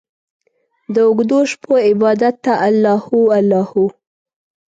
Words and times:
داوږدوشپو 0.95 1.73
عبادته 1.87 2.53
الله 2.67 2.97
هو، 3.07 3.21
الله 3.37 3.63
هو 3.71 3.85